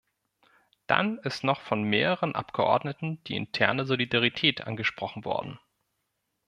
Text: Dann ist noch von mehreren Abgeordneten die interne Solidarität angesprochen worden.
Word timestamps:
Dann 0.87 1.19
ist 1.19 1.43
noch 1.43 1.61
von 1.61 1.83
mehreren 1.83 2.33
Abgeordneten 2.33 3.23
die 3.25 3.35
interne 3.35 3.85
Solidarität 3.85 4.61
angesprochen 4.61 5.25
worden. 5.25 5.59